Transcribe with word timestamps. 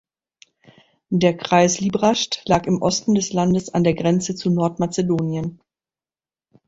Der 1.11 1.37
Kreis 1.37 1.79
Librazhd 1.79 2.41
lag 2.47 2.65
im 2.65 2.81
Osten 2.81 3.13
des 3.13 3.33
Landes 3.33 3.71
an 3.71 3.83
der 3.83 3.93
Grenze 3.93 4.33
zu 4.33 4.49
Nordmazedonien. 4.49 5.59